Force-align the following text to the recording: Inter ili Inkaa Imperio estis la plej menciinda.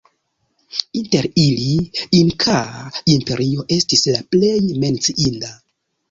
Inter 0.99 1.25
ili 1.41 1.75
Inkaa 2.19 2.81
Imperio 3.15 3.65
estis 3.75 4.05
la 4.15 4.23
plej 4.37 4.57
menciinda. 4.85 5.53